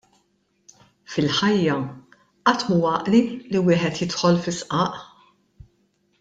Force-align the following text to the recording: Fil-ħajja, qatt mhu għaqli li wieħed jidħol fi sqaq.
Fil-ħajja, 1.15 1.75
qatt 2.53 2.65
mhu 2.71 2.79
għaqli 2.93 3.21
li 3.53 3.63
wieħed 3.69 4.01
jidħol 4.05 4.41
fi 4.49 4.55
sqaq. 4.61 4.99